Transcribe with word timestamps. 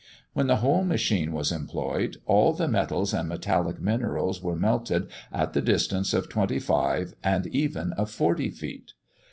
When 0.33 0.47
the 0.47 0.55
whole 0.55 0.83
machine 0.83 1.31
was 1.31 1.51
employed, 1.51 2.17
all 2.25 2.53
the 2.53 2.67
metals 2.67 3.13
and 3.13 3.29
metallic 3.29 3.79
minerals 3.79 4.41
were 4.41 4.55
melted 4.55 5.07
at 5.31 5.53
the 5.53 5.61
distance 5.61 6.11
of 6.15 6.27
twenty 6.27 6.57
five 6.57 7.13
and 7.23 7.45
even 7.45 7.93
of 7.93 8.09
forty 8.09 8.49
feet. 8.49 8.93